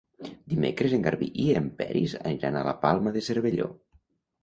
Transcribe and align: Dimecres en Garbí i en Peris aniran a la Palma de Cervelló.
Dimecres 0.53 0.95
en 0.99 1.03
Garbí 1.09 1.27
i 1.45 1.45
en 1.61 1.69
Peris 1.83 2.19
aniran 2.33 2.61
a 2.61 2.67
la 2.71 2.77
Palma 2.89 3.17
de 3.19 3.27
Cervelló. 3.31 3.73